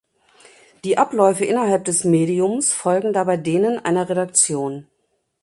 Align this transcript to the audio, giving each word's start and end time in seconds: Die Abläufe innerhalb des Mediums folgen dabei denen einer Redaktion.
Die 0.83 0.97
Abläufe 0.97 1.45
innerhalb 1.45 1.85
des 1.85 2.05
Mediums 2.05 2.73
folgen 2.73 3.13
dabei 3.13 3.37
denen 3.37 3.77
einer 3.77 4.09
Redaktion. 4.09 4.87